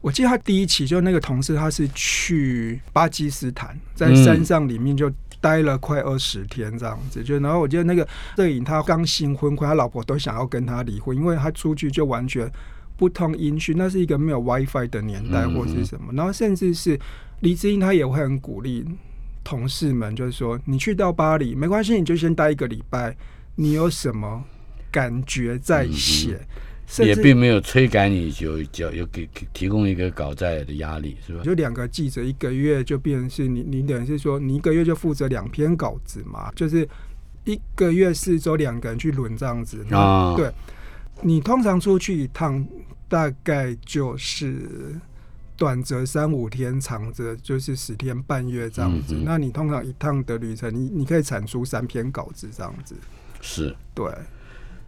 [0.04, 7.24] 我记得他第一期就那个同事，他是去巴基斯坦，在山上里面就待了快二十天这样子。
[7.24, 12.46] 就然后我记得那个摄影，他刚新婚，他老婆都想要跟他离婚，因为他出去就完全
[12.98, 16.12] 不通音讯，那是一个没有 WiFi 的年代或是什么。
[16.12, 17.00] 然后甚至是
[17.40, 18.84] 李志英，他也会很鼓励
[19.42, 23.16] 同事们，就是说你去到巴黎没关系，你就先待一个礼拜，
[23.54, 24.44] 你有什么
[24.92, 26.46] 感觉再写。
[26.98, 31.42] 也并没有催赶你，就就有给提供一个稿债的压力，是吧？
[31.42, 36.88] 就两个记者一个月就变成是你，你等于是说你一个月就负责两篇稿子嘛，就是
[37.44, 40.34] 一个月四周两个人去轮这样子啊。
[40.36, 40.52] 对，
[41.22, 42.64] 你通常出去一趟
[43.08, 44.94] 大概就是
[45.56, 49.14] 短则三五天，长则就是十天半月这样子。
[49.24, 52.94] 那你通常一趟的旅程，你你可以产出三篇稿子这样子。
[53.40, 54.06] 是，对。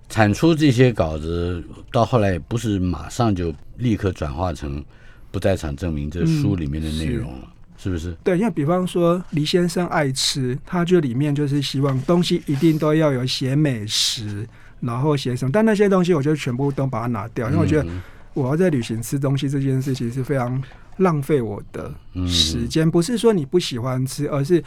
[0.09, 4.83] 产出这些稿子，到后来也不是马上就立刻转化成
[5.31, 8.17] 不在场证明这书里面的内容了，是不是？
[8.23, 14.49] 对，因为比方说黎先生爱吃，他就里面就是希望东西一定都要有写美食，
[14.81, 17.87] 然后写什么，但那些东西我就全部都把它拿掉，因为我觉得
[18.33, 20.63] 我要在旅行吃东西这件事情是非常
[20.99, 21.93] 浪费我的
[22.29, 22.89] 时间。
[22.89, 24.63] 不是说你不喜欢吃，而是。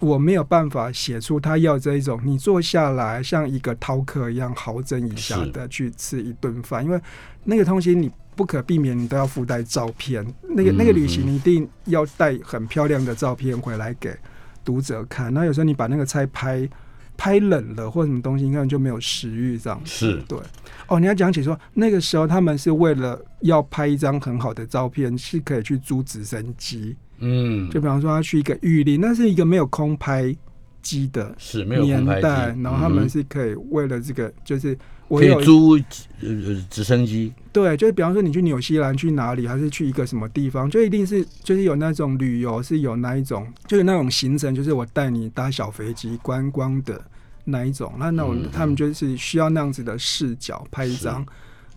[0.00, 7.00] 我没有办法写出他要这一种，你坐下来像一个饕客一样豪整一下的去吃一顿饭，因为
[7.44, 10.24] 那个东西你不可避免，你都要附带照片。
[10.42, 14.16] 那个那个旅行你一定要带很漂亮的照片回来给
[14.64, 15.34] 读者看。
[15.34, 16.68] 那有时候你把那个菜拍
[17.16, 19.80] 拍冷了或什么东西，应该就没有食欲这样。
[19.84, 20.38] 是对
[20.86, 26.96] 哦，你要讲起说那个时候他们是为了要拍一张很好的照片，是可以去租直升机。
[27.20, 30.34] 嗯，就比方说他去一个玉林，那是一个没有空拍
[30.80, 34.78] 机的是没有年代，然后他们是可以为了这个，就是
[35.08, 35.72] 可以租
[36.20, 37.32] 呃直升机。
[37.52, 47.02] 对，就是比方说你去纽西兰去哪里，还是去一个什么地方，就一定是就是有那种旅游是有那一种，就是那种行程，就是我带你搭小飞机观光的
[47.44, 47.92] 那一种。
[47.98, 51.26] 那那种他们就是需要那样子的视角拍一张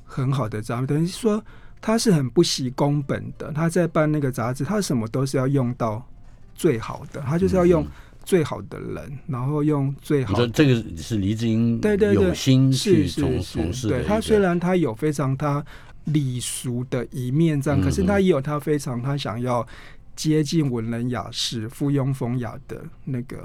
[0.04, 1.44] 很好的照片，等于说
[1.82, 3.52] 他是很不惜工本的。
[3.52, 6.08] 他在办那个杂志，他什么都是要用到
[6.56, 7.86] 最好的，他就是要用。
[8.24, 10.48] 最好的人，然后用最好的。
[10.50, 14.04] 这个是黎智英对对有心去从从事的。
[14.04, 15.66] 他虽然他有非常他
[16.04, 19.68] 礼俗的一面，这样，可是他也有他非常他想要
[20.16, 23.38] 接近文人雅士、附庸风雅的那个。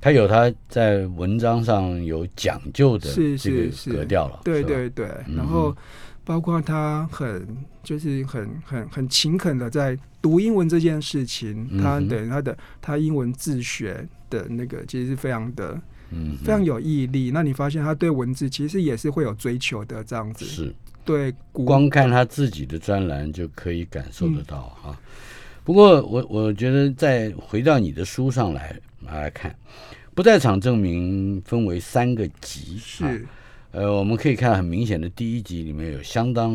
[0.00, 4.40] 他有他在文章上有讲究的这个格调了。
[4.42, 5.74] 对对对，然后。
[6.24, 7.46] 包括他很
[7.82, 15.78] 就是很很很勤恳的在读英文这件事情，他的他的他英文自学的那个其实是非常的，
[16.10, 17.30] 嗯，非常有毅力。
[17.30, 21.34] 那你发现他对文字其实也是会有追求的，这样子是对。
[21.52, 24.98] 光看他自己的专栏就可以感受得到哈。
[25.62, 29.54] 不过我我觉得再回到你的书上来来看，
[30.14, 33.26] 不在场证明分为三个级是。
[33.74, 36.52] 呃，我们可以看很明显的，第一集里面有相当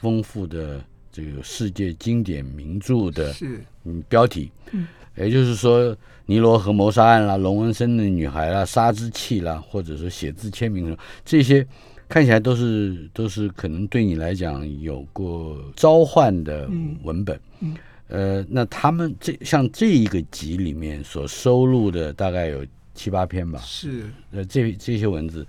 [0.00, 3.34] 丰富的这个世界经典名著的
[3.82, 4.86] 嗯标题，嗯，
[5.16, 5.94] 也就是说
[6.26, 11.66] 尼罗河谋杀案啦、龙纹身的女孩啦、杀之气啦，或者说写字签名这些，
[12.08, 16.70] 看起来都是都是可能对你来讲有过召唤的
[17.02, 22.64] 文本，嗯，呃，那他们这像这一个集里面所收录的大概有
[22.94, 25.44] 七八篇吧，是，呃，这这些文字。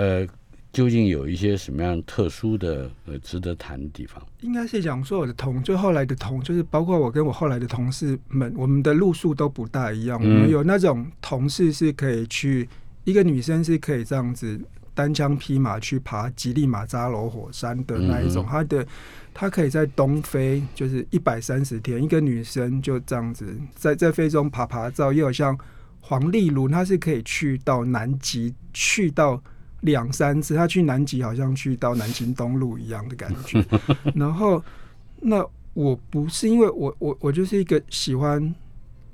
[0.00, 0.26] 呃，
[0.72, 4.26] 究竟有一些什么样特殊的呃值得谈的地方？
[4.40, 10.18] 应该是讲说我的同，就后来的同，就是包括我跟我后来的同事们，我们的路数都不大一样。
[10.18, 12.66] 我们有那种同事是可以去，
[13.04, 14.58] 一个女生是可以这样子
[14.94, 18.86] 单枪匹马去爬吉力马扎罗火山的那一种，她的
[19.34, 25.58] 她可以在东非就是一百三十天，一个女生就这样子在在非洲爬爬照，又有像
[26.00, 29.42] 黄丽茹，她是可以去到南极，去到。
[29.80, 33.64] 两三次，他去南极好像去到南京东路一样的感觉。
[34.14, 34.62] 然后，
[35.20, 38.54] 那我不是因为我我我就是一个喜欢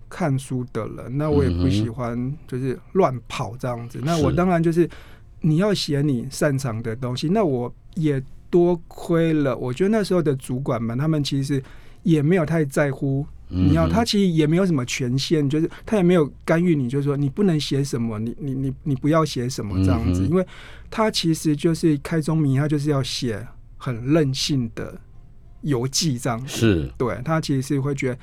[0.08, 4.00] 看书的人，那我也不喜欢就是乱跑这样子。
[4.02, 4.88] 那我当然就是
[5.40, 7.28] 你要写你擅长的东西。
[7.28, 11.62] 那我也多亏了，我觉得那时候的主管们，他们其实
[12.02, 13.26] 也没有太在乎。
[13.48, 20.44] 你要他其实也没有什么权限，就是他也没有干预你，就是说你不能写什么，你你你你不要写什么这样子，因为
[20.90, 24.98] 他其实就是开宗明，他就是要写很任性的
[25.60, 26.48] 游记这样子。
[26.48, 28.18] 是，对他其实是会觉得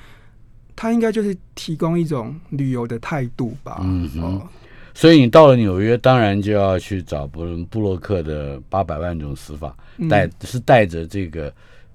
[0.76, 3.80] 他应该就是提供一种旅游的态度吧。
[3.82, 4.46] 嗯哦，
[4.92, 9.74] 所以你到了纽约，当然就要去找布布洛克的八百万种死法，
[10.10, 11.50] 带是带着这个。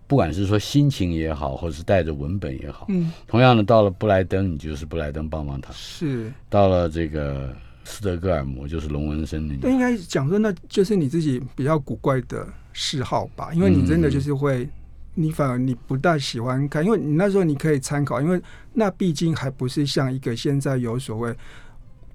[0.10, 9.54] 不管是说心情也好，或者是带着文本也好，嗯，同样的，到了布莱登，你就是布莱登棒棒糖；是到了这个斯德哥尔摩，就是龙纹身的。
[9.62, 13.54] 那应该讲说，那就是你自己比较古怪的嗜好吧？
[13.54, 14.68] 因为你真的就是会，
[15.14, 18.42] 你反而你不大喜欢看，因为你那时候你可以参考，因为
[18.74, 21.32] 那毕竟还不是像一个现在有所谓。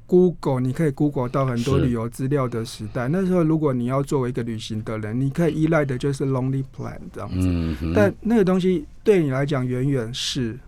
[0.07, 3.09] Google，你可以 Google 到很多旅游资料的时代。
[3.09, 7.93] 那时候，如果你要作为一个旅行的人，你可以依赖的就是 Lonely Plan 这样子。
[7.95, 10.59] 但那个东西对你来讲，远远是。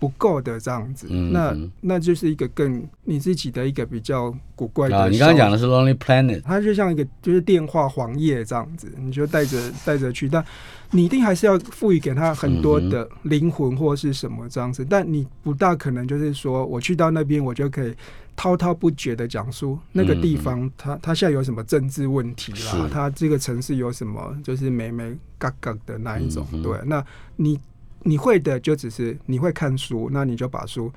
[0.00, 5.10] 不够的这样子，那那就是一个更你自己的一个比较古怪的。
[5.10, 10.44] 你刚刚讲的是 Lonely Planet，它就像一个就是电话黄页这样子，你就带着带着去，但
[10.92, 14.86] 你一定还是要赋予给他很多的灵魂或是什么这样子。
[14.88, 17.92] 但你不大可能就是说我去到那边，我就可以
[18.38, 26.46] 滔滔不绝的讲述那个地方，它它现在有什么政治问题啦，它这个城市有什么就是美美嘎嘎的那一种。
[26.62, 27.04] 对，那
[27.36, 27.58] 你。
[28.04, 30.90] 你会的就只是你会看书，那你就把书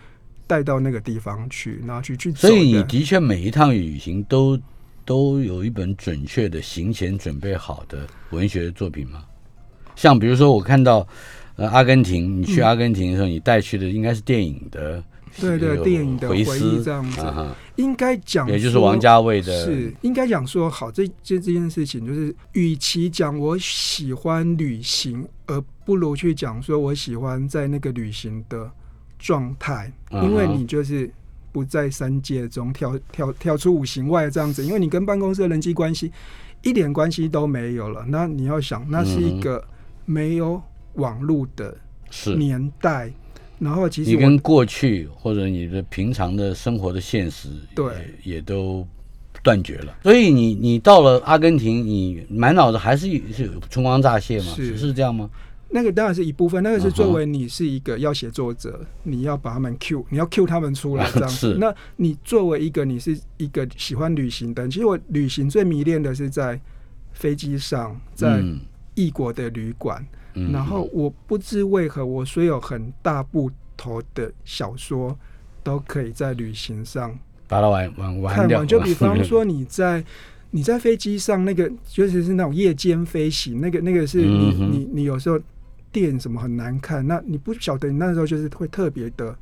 [0.45, 2.31] 带到那个地方去，然后去去。
[2.31, 4.57] 所以你的确每一趟旅行都
[5.03, 9.23] 都有一本准确的行前准备好的文学作品吗？
[9.95, 11.05] 像比如说我看到
[11.55, 15.03] 呃阿根廷，你去阿根廷的时候，你带去的应该是电影的。
[15.39, 17.21] 对对，电影的回忆这样子，
[17.75, 28.69] 应该讲，也就是王家卫的，是应该讲说好，这这这件事情就是，与其讲我喜欢旅行，而不如去讲说我喜欢在那个旅行的
[29.17, 31.09] 状态，因为你就是
[31.51, 36.11] 不在三界中跳跳跳出五行外这样子，因为你跟办公室的人际关系
[36.61, 39.63] 一点关系都没有了，那你要想，那是一个
[40.05, 40.61] 没有
[40.95, 41.77] 网络的
[42.37, 43.11] 年代。
[43.61, 47.93] 然后其实你跟过去或者你的平常的生活的现实，对，
[48.23, 48.85] 也都
[49.43, 49.95] 断绝了。
[50.01, 54.45] 所以你你到了阿根廷，你满脑子还是是春光乍泄嘛？
[54.55, 55.29] 是是这样吗？
[55.69, 61.55] 那个当然是一部分，那个是作为你是一个要写作者，你要把他们 Q，你要 Q 他们出来这样 子。
[61.59, 66.59] 那你作为一个你是一个喜欢旅行的，其实我旅行最迷恋的是在
[67.13, 68.43] 飞机上，在
[68.95, 70.03] 异国的旅馆。
[70.51, 75.17] 然后我不知为何，我所有很大部头的小说
[75.63, 77.17] 都可以在旅行上
[77.47, 78.35] 把它玩玩玩。
[78.35, 80.03] 看完就比方说你在
[80.51, 81.63] 你在飞机上那个，
[81.95, 85.39] 尤其是那种夜间飞行，那个那个是你你你有时候
[85.91, 89.33] 电什么很难看，那你不晓得你那时候就是会特别的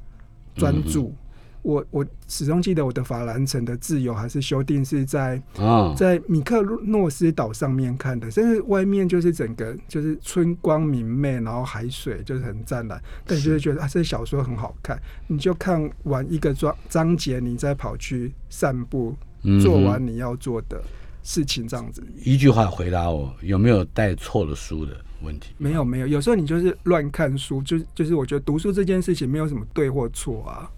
[0.55, 1.13] 专注。
[1.61, 19.15] 我我始终记得我的法兰城的自由还是修订是在啊在米克诺斯岛上面看的，甚至外面就是整个就是春光明媚，然后海水就是很湛蓝，但你就是觉得啊，这小说很好看，你就看完一个章章节，你再跑去散步，
[19.61, 20.81] 做完你要做的
[21.23, 22.01] 事情，这样子。
[22.23, 25.53] 一句话回答我，有没有带错了书的问题？
[25.57, 30.71] 没有没有，有时候你就是乱看书，就就是我觉得读书这件事情没有什么对或错啊。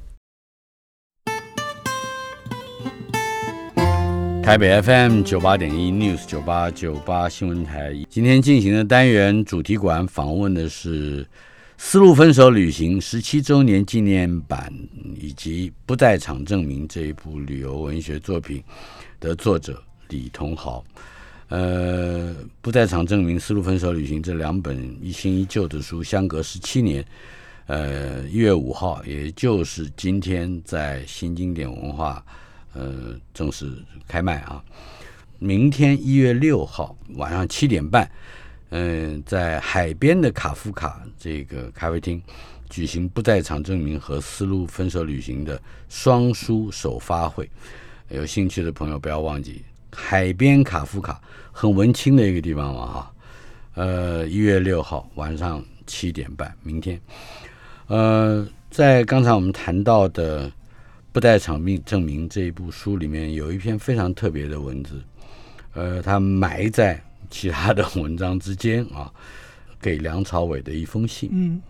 [4.44, 11.24] 台北 FM 九八点一 News 九八九八新闻台，今天进行的单元主题馆访问的是
[11.78, 14.74] 《丝路分手旅行》十七周年纪念版
[15.16, 18.62] 以及《不在场证明》这一部旅游文学作品
[19.20, 20.84] 的作者李同豪。
[21.50, 27.06] 呃，《不在场证明》《丝路分手旅行》这两本一新一旧的书相隔十七年。
[27.68, 32.26] 呃，一月五号，也就是今天，在新经典文化。
[32.74, 33.70] 呃，正式
[34.08, 34.64] 开卖啊！
[35.40, 38.10] 明天一月六号晚上七点半，
[38.70, 42.22] 嗯，在海边的卡夫卡这个咖啡厅
[42.70, 47.50] 举行不在场证明和丝路分手旅行的双书首发会。
[48.08, 51.20] 有兴趣的朋友不要忘记，海边卡夫卡
[51.52, 53.14] 很文青的一个地方嘛哈。
[53.74, 57.02] 呃，一月六号晚上七点半，明天。
[57.88, 60.50] 呃，在刚才我们谈到的。
[61.14, 65.02] 不带场命证明这一部书里面有一篇非常特别的文字，
[65.74, 69.12] 呃，它埋在其他的文章之间啊，
[69.82, 71.30] 给梁朝伟的一封信。
[71.34, 71.62] 嗯，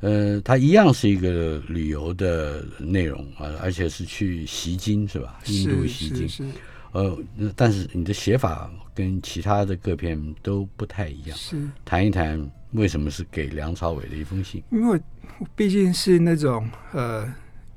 [0.00, 5.40] 呃，它一样是一个旅游的内容啊，而且是去西京是吧？
[5.46, 6.50] 印度西京。
[6.92, 7.18] 呃，
[7.54, 11.36] 但是你的写法跟其他的各篇都不太一样。
[11.36, 11.68] 是。
[11.84, 14.62] 谈一谈为什么是给梁朝伟的一封信？
[14.70, 14.98] 因为
[15.54, 17.30] 毕竟是那种呃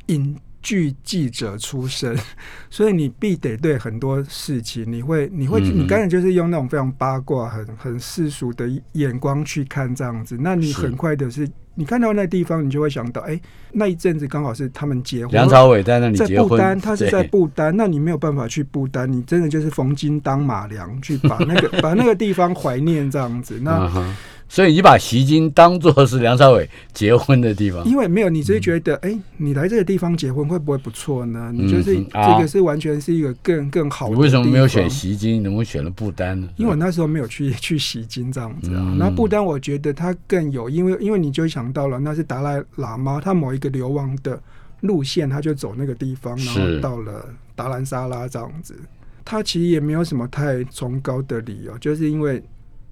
[0.05, 0.33] 引。
[0.61, 2.17] 剧记者出身，
[2.69, 13.39] 所以你必得对很多事情，你会，你会，你刚才就是用那种非常八卦、很很世俗的眼光去看这样子，那你很快的是，你看到那地方，你就会想到，哎，
[13.71, 23.89] 那一阵子刚好是他们结婚，梁朝伟在那里结婚，丹，他是在不丹，那你没有办法去不丹，你真的就是逢金当马良去把那个把那个地方怀念这样子，那。
[24.51, 31.51] 所以你把习金当做是梁朝伟结婚的地方，因为没有，你只是觉得，哎，你来这个地方结婚会不会不错呢？
[31.53, 34.15] 你就是这个是完全是一个更更好的。
[34.15, 35.43] 你为什么没有选习金？
[35.43, 36.49] 怎么选了不丹呢？
[36.55, 38.95] 因为我那时候没有去 去习金这样子啊。
[38.97, 44.41] 那不丹我觉得它更有，因为因为你就想到了，那是达赖喇嘛他某一个流亡的
[44.81, 47.23] 路线，他就走那个地方，然后到了
[47.55, 48.75] 达兰萨拉这样子。
[49.23, 52.41] 他其实也没有什么太崇高的理由，就是因为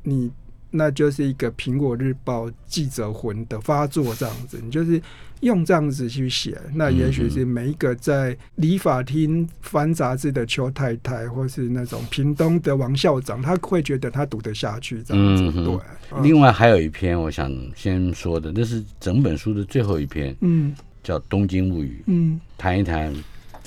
[0.04, 0.32] 你。
[0.72, 5.02] 那就是一个苹果日报记者魂的发作，这样子，你就是
[5.42, 15.64] 用这样子去写，那也许是每一个在理法厅翻杂志的邱太太，或是那种屏东的王校长，他会觉得他读得下去，这样子。
[15.64, 15.80] 对。
[16.22, 23.14] 另外还有一篇，我想先说的，那是整本书的最后一篇，嗯，叫《东京物语》，嗯，谈一谈。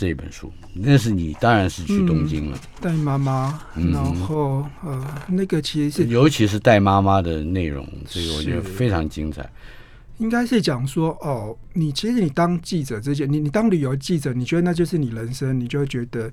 [0.01, 3.61] 这本书，那是你当然是去东京了，带妈妈，
[3.93, 9.47] 然后呃，那个其实是，尤其是带妈妈的内容，这个我觉得非常精彩。
[10.17, 16.33] 应该是讲说，哦，你其实你当记者之前，你你当旅游记者，你觉得那就是你人生，你就会觉得。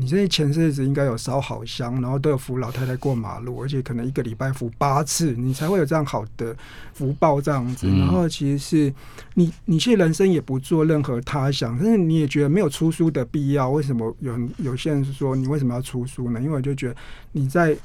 [0.00, 6.56] 你这前些日子应该有烧好香，然后都有扶老太太过马路，而且可能一个礼拜扶八次，你才会有这样好的
[6.92, 7.88] 福报这样子。
[7.88, 8.94] 然后其实是
[9.34, 13.70] 你，你其实人生也不做任何他想，但是你也觉得没有出书的必要。
[13.70, 16.40] 为什么有有些人是说你为什么要出书呢？
[16.40, 16.96] 因为我就觉得
[17.32, 17.76] 你在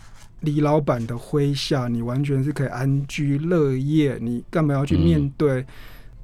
[0.41, 5.65] 李老板的麾下，你完全是可以安居乐业，你干嘛要去面对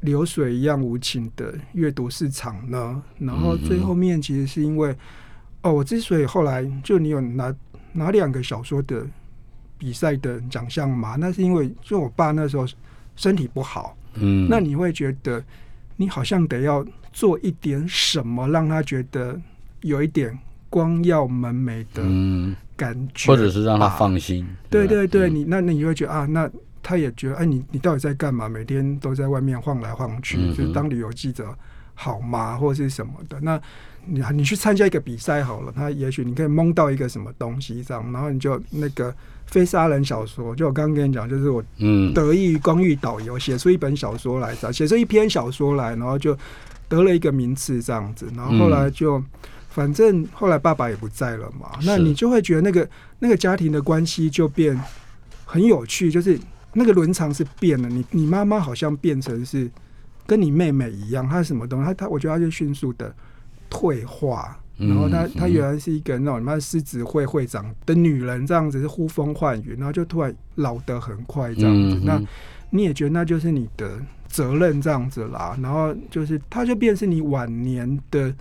[0.02, 3.02] 流水一样无情的阅读市场呢？
[3.18, 4.96] 然后最后面其实是因为。
[5.62, 7.54] 哦，我之所以后来就你有拿
[7.92, 9.06] 拿两个小说的
[9.78, 12.66] 比赛的奖项嘛，那是因为就我爸那时候
[13.16, 15.44] 身体不好，嗯，那你会觉得
[15.98, 19.40] 你好像得要做一点什么，让他觉得
[19.82, 20.38] 有一点
[20.70, 24.48] 光耀门楣的感觉，或者是让他放心。
[24.70, 26.50] 对对对，你那那你会觉得啊，那
[26.82, 28.48] 他也觉得哎，你你到底在干嘛？
[28.48, 31.54] 每天都在外面晃来晃去，就是当旅游记者
[32.02, 33.38] 好吗，或者是什么的？
[33.42, 33.60] 那
[34.06, 39.14] 你你去参加一个比赛好了，他也许你可以蒙到一个什么东西这样，然后你就那个。
[39.50, 41.60] 非杀人小说，就我刚刚跟你讲，就是我
[42.14, 46.38] 得益于光遇导游，写出一本小说来，写出一篇小说来，然后就
[46.88, 48.28] 得了一个名次这样子。
[48.36, 49.20] 然后后来就，
[49.72, 52.88] 反正后来爸爸也不在了嘛，那你就会觉得那个
[53.18, 54.80] 那个家庭的关系就变
[55.46, 56.40] 很有趣，就是
[56.74, 57.90] 那个伦常是变了。
[57.90, 59.68] 你你妈妈好像变成是
[60.30, 61.86] 跟你妹妹一样，她是什么东西？
[61.88, 63.12] 她她，我觉得她就迅速的
[63.68, 64.56] 退化。
[64.78, 72.00] 然后她她原来是一个那种什么狮子会会长的女人，这样子是呼风唤雨，然后就突然老得很快这样子。
[72.06, 72.22] 那
[72.70, 75.58] 你也觉得那就是你的责任这样子啦。
[75.60, 78.32] 然后就是她就变成你晚年的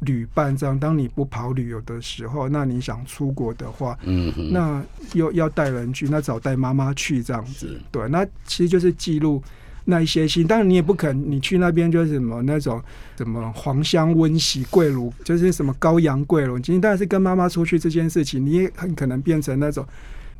[0.00, 0.76] 旅伴这样。
[0.76, 4.82] 当你不跑旅游的时候，那你想出国的话，嗯，那
[5.14, 7.80] 又要带人去，那找带妈妈去这样子。
[7.92, 9.40] 对，那其实就是记录。
[9.88, 12.82] 那一些心，当然你也不肯，你去那边就是什么那种
[13.16, 16.58] 什么黄香温席桂炉，就是什么羔羊桂炉。
[16.58, 19.86] 今天当然是跟妈妈出去这件事情，你也很可能变成那种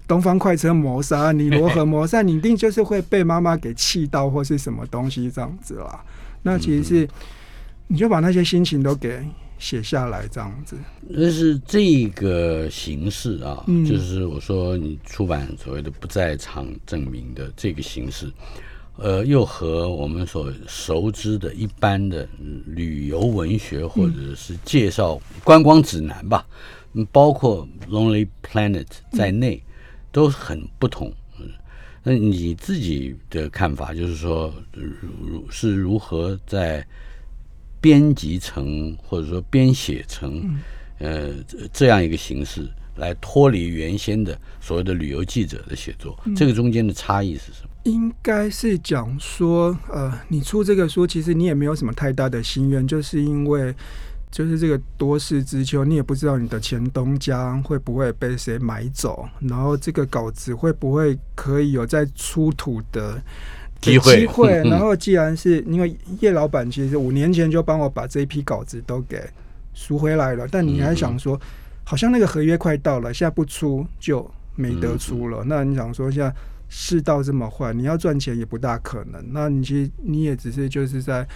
[0.09, 6.05] 东方快车谋杀，你罗河谋杀，你一定就是会被妈妈给气到或是什么东西这样子啦。
[6.43, 7.09] 那其实是
[7.87, 9.25] 你就把那些心情都给
[9.61, 10.77] 写下来这样子。
[11.09, 18.29] 那是这个形式啊，就是我说你出版所谓的不在场证明的这个形式。
[18.99, 22.27] 呃，又和我们所熟知的一般的
[22.65, 26.47] 旅游文学或者是介绍观光指南吧，
[27.13, 29.63] 包括《Lonely Planet》在内，
[30.11, 31.13] 都很不同。
[32.03, 36.87] 那你自己的看法就是说，如是如何在
[37.81, 40.57] 编辑成或者说编写成
[41.01, 41.35] 呃
[41.73, 46.19] 这样一个形式，来脱离原先的所谓的旅游记者的写作？
[46.37, 47.71] 这个中间的差异是什么？
[47.87, 53.73] 应该是讲说，呃，你出这个书，其实你也没有什么太大的心愿，就是因为
[54.29, 63.23] 就是这个多事之秋，你也不知道你的前东家会不会被谁买走，然后这个稿子会不会可以有再出土的
[63.81, 64.19] 机会？
[64.19, 64.51] 机会。
[64.69, 69.23] 然后既然是因为叶老板其实五年前就帮我把这一批稿子都给
[69.75, 71.41] 赎回来了，但你还想说，
[71.85, 75.45] 好像那个合约快到了，现在不出就没得出了。
[75.47, 76.35] 那你想说现在？
[76.79, 79.25] 世道这么坏，你要赚钱也不大可能。
[79.33, 81.27] 那你其实你也只是就是在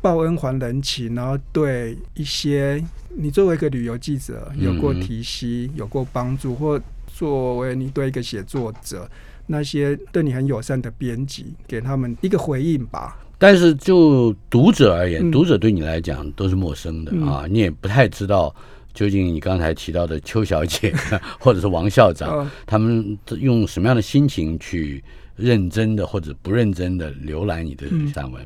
[0.00, 2.82] 报恩还人情，然后对一些
[3.14, 9.06] 你作为一个旅游记者有过提携、有过帮助，或作为你对一个写作者
[9.46, 13.18] 那些对你很友善的编辑，给他们一个回应吧。
[13.36, 18.54] 但是就读者而言，读者对你来讲都是陌生的啊，你也不太知道。
[18.98, 20.92] 究竟你刚才提到的邱小姐
[21.38, 25.04] 或者是王校长，他们用什么样的心情去
[25.36, 28.44] 认真的或者不认真的浏览你的散文？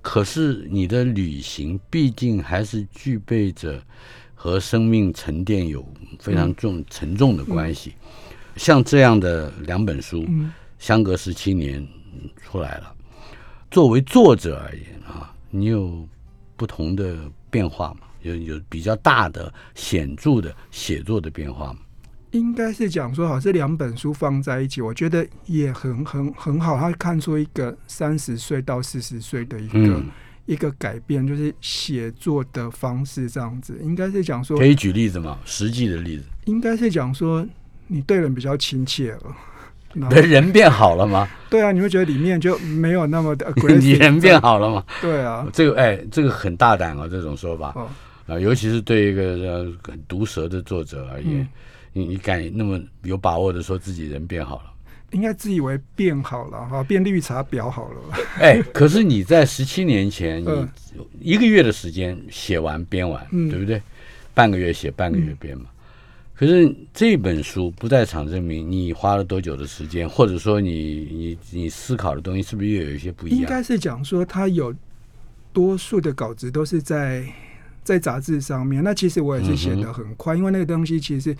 [0.00, 3.82] 可是你的旅行毕竟还是具备着
[4.36, 5.84] 和生命沉淀有
[6.20, 7.94] 非常重沉重的关系。
[8.54, 10.24] 像这样的两本书，
[10.78, 11.84] 相隔十七年
[12.40, 12.94] 出来了，
[13.68, 16.06] 作为作者而言啊，你有
[16.54, 17.16] 不同的
[17.50, 18.02] 变化吗？
[18.22, 21.78] 有有比较大的显著的写作的变化吗？
[22.32, 26.78] 应该是讲说，好，这两本书放在一起，我觉得也很很很好。
[26.78, 30.02] 他看出一个三十岁到四十岁的一个
[30.46, 33.78] 一个改变，就是写作的方式这样子。
[33.82, 35.38] 应该是讲说，可以举例子吗？
[35.44, 36.24] 实际的例子？
[36.46, 37.46] 应该是讲说，
[37.86, 39.36] 你对人比较亲切了。
[40.22, 41.28] 人变好了吗？
[41.50, 43.52] 对啊，你会觉得里面就没有那么的。
[43.78, 44.82] 你人变好了吗？
[45.02, 47.76] 对啊，这个哎，这个很大胆啊，这种说法。
[48.26, 51.46] 啊，尤其是对一个很毒舌的作者而言，
[51.92, 54.72] 你你敢那么有把握的说自己人变好了？
[55.10, 58.00] 应该自以为变好了哈，变绿茶婊好了。
[58.38, 60.68] 哎，可是你在十七年前，你
[61.20, 63.82] 一个月的时间写完编完，对不对？
[64.32, 65.66] 半个月写，半个月编嘛。
[66.34, 73.40] 可是这本书不在场证明你花了多久的时间，或者说你你你思考的东西是不是又有一些不一样？
[73.40, 74.74] 应该是讲说他有
[75.52, 77.22] 多数的稿子都是在。
[77.84, 81.36] 在杂志上面，那其实我也是写的很快，因为那个东西其实，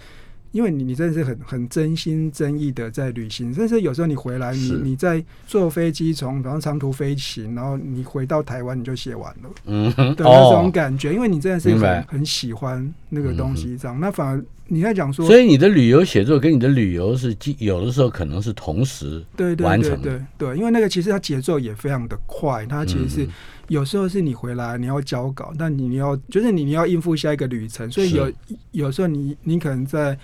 [0.50, 23.28] 因为你你真的是很很真心真意的在旅行，甚至有时候你回来，你你在坐飞机从然后长途飞行，然后你回到台湾你就写完了，嗯，的那种感觉，因为你真的是很很喜欢那个东西，这样，那反而你在讲说，所以你的旅游写作跟你的旅游是有的时候可能是同时对对对对对，因为那个其实它节奏也非常的快，它其实是。
[23.68, 28.32] 有时候是你回来你要交稿，但你要就是你你要应付下一个旅程，所以有
[28.70, 30.18] 有时候你你可能在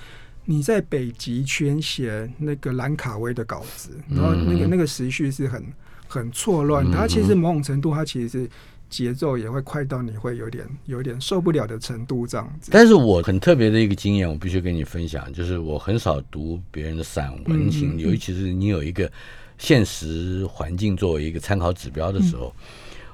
[0.44, 5.64] 你在北极圈写那个兰卡威的稿子，然后那个那个时序是很
[6.06, 8.50] 很错乱，它其实某种程度它其实是。
[8.90, 12.70] 节奏也会快到你会有点有点受不了的程度，这样子。
[12.72, 19.12] 但是我很特别的一个经验，我必须跟你分享，就是我很少读别人的散文型，尤其是你有一个
[19.58, 22.50] 现实环境作为一个参考指标的时候，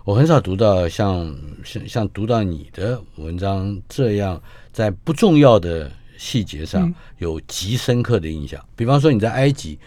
[0.04, 1.34] 我很少读到像
[1.64, 4.40] 像像读到你的文章这样，
[4.72, 8.62] 在不重要的细节上有极深刻的印象。
[8.76, 9.78] 比方说你在埃及。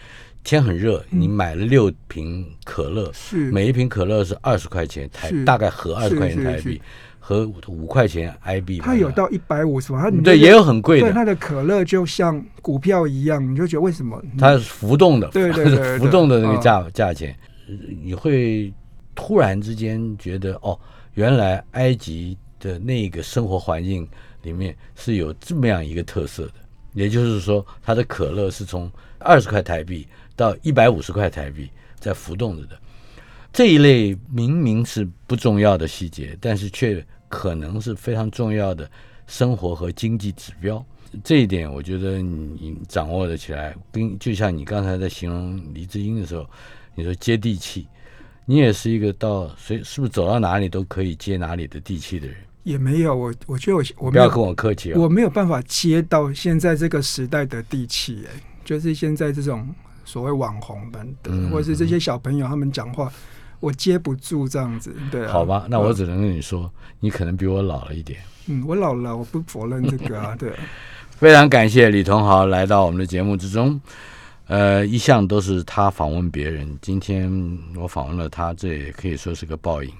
[0.44, 6.80] 天很热，你买了六瓶可乐，是每一瓶可乐是二十块钱台，大概合二十块钱台币，
[7.20, 8.78] 合五块钱 I B。
[8.78, 11.12] 它有到一百五十万，对，也有很贵的。
[11.12, 14.22] 它的可乐就像股票一样，你就觉得为什么？
[14.38, 17.36] 它是浮动的，对对对， 浮动的那个价价钱，
[18.02, 18.72] 你会
[19.18, 20.78] 突然之间觉得哦，
[21.14, 24.08] 原来埃及的那个生活环境
[24.42, 26.54] 里面是有这么样一个特色的，
[26.94, 28.88] 也就是说，它的可乐是从
[29.18, 30.06] 二十块台币。
[30.36, 32.78] 到一百五十块台币在浮动着的
[33.52, 38.88] 这一类，明明是不重要的细节，但是却可能是非常重要的
[39.26, 40.80] 生活和经济指标。
[41.24, 46.48] 这一点，我觉得你掌握的起来，跟就像你刚才在形容黎智英的时候，
[46.94, 47.88] 你说接地气，
[48.50, 52.36] 你也是一个到谁是不是走到哪里都可以接哪里的地气的人？
[52.62, 59.68] 也没有，我我觉得我我不要跟我客气，我没有办法接到现在这个时代的地气，哎，就是现在这种。
[60.08, 63.12] 所谓网红们的，或者是这些小朋友，他们讲话
[63.60, 65.26] 我接不住这样子，对。
[65.26, 68.18] 好吧，那我只能跟你说，你可能比我老了一点。
[68.46, 70.50] 嗯，我老了，我不否认这个啊， 对。
[71.10, 73.78] 非常感谢李同豪来到我们的节目之中，
[74.48, 77.30] 呃，一向都是他访问别人，今天
[77.76, 79.92] 我访问了他，这也可以说是个报应。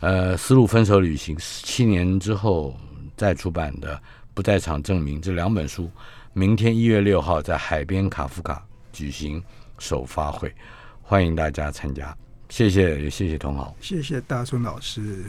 [0.00, 2.74] 呃，《丝路分手旅行》七年之后
[3.16, 3.96] 再出版的
[4.32, 5.90] 《不在场证明》这两本书，
[6.32, 8.64] 明天一月六号在海边卡夫卡。
[8.92, 9.42] 举行
[9.78, 10.54] 首发会，
[11.02, 12.16] 欢迎大家参加。
[12.48, 15.24] 谢谢，也谢谢同好，谢谢大春老师。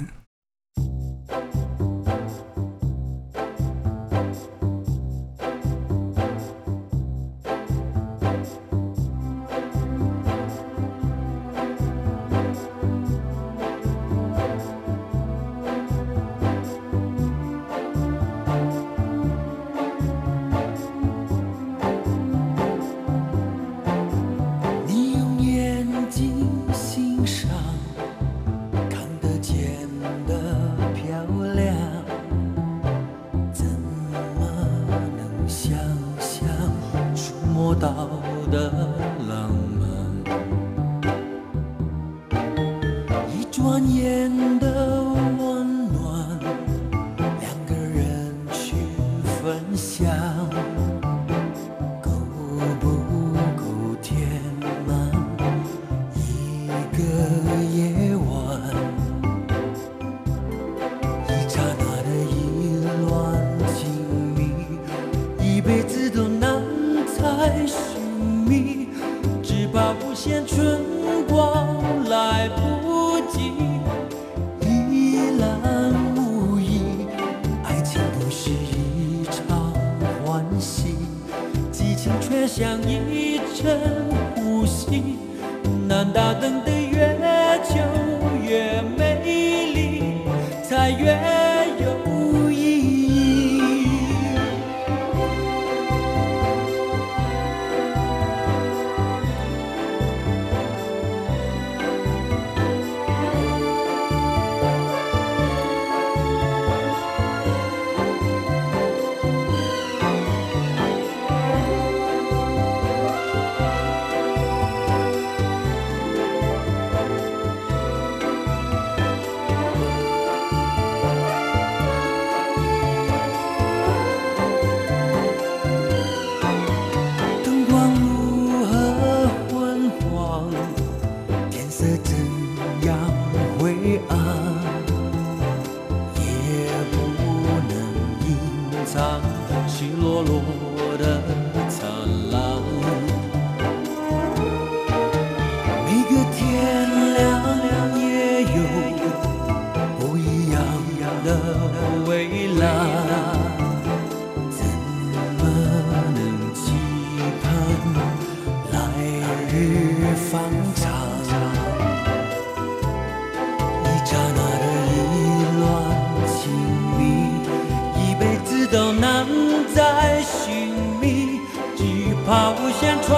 [172.75, 173.15] 怕无限春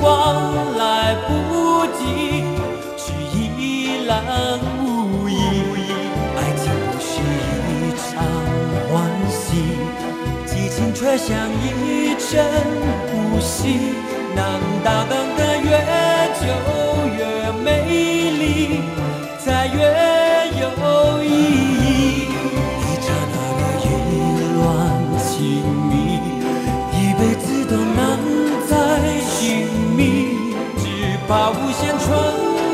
[0.00, 2.44] 光来不及，
[2.96, 4.12] 去一览
[4.82, 5.32] 无遗。
[6.36, 7.10] 爱情不是
[7.68, 8.08] 一场
[8.90, 8.92] 欢
[9.30, 9.38] 喜，
[10.46, 11.28] 激情却像
[11.62, 12.44] 一阵
[13.12, 13.94] 呼吸。
[14.34, 15.68] 难道等得越
[16.40, 16.42] 久
[17.16, 17.20] 越
[17.62, 17.66] 美
[18.30, 18.80] 丽，
[19.38, 19.78] 才越
[20.60, 20.64] 有
[21.22, 21.26] 意
[21.76, 21.79] 义？
[31.30, 32.10] 怕无限春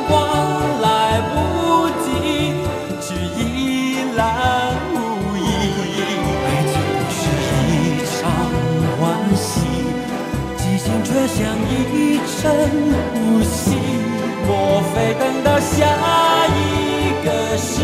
[0.09, 0.17] 光
[0.81, 1.35] 来不
[2.03, 2.09] 及，
[3.03, 4.19] 只依然
[4.95, 4.97] 无
[5.37, 5.39] 意。
[6.47, 6.75] 爱情
[7.13, 7.21] 是
[7.69, 7.71] 一
[8.17, 8.17] 场
[8.99, 9.05] 欢
[9.37, 9.45] 喜，
[10.57, 11.39] 激情却像
[11.69, 12.43] 一阵
[13.13, 13.77] 呼吸。
[14.49, 14.49] 莫
[14.95, 15.77] 非等到下
[16.49, 17.29] 一个
[17.59, 17.75] 世